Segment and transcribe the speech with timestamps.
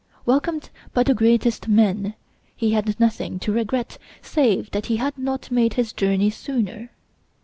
[0.25, 2.15] Welcomed by the greatest men,
[2.55, 6.89] he had nothing to regret save that he had not made his journey sooner.